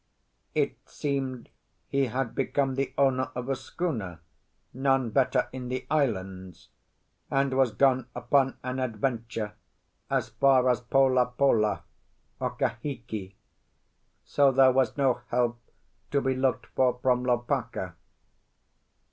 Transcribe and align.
It 0.55 0.77
seemed 0.89 1.49
he 1.87 2.07
had 2.07 2.33
become 2.33 2.73
the 2.73 2.91
owner 2.97 3.29
of 3.35 3.49
a 3.49 3.55
schooner—none 3.55 5.11
better 5.11 5.47
in 5.53 5.67
the 5.69 5.85
islands—and 5.91 7.53
was 7.55 7.71
gone 7.71 8.07
upon 8.15 8.57
an 8.63 8.79
adventure 8.79 9.53
as 10.09 10.29
far 10.29 10.67
as 10.71 10.81
Pola 10.81 11.27
Pola 11.27 11.83
or 12.39 12.49
Kahiki; 12.55 13.35
so 14.25 14.51
there 14.51 14.71
was 14.71 14.97
no 14.97 15.21
help 15.27 15.59
to 16.09 16.19
be 16.19 16.33
looked 16.33 16.65
for 16.75 16.97
from 17.03 17.23
Lopaka. 17.23 17.93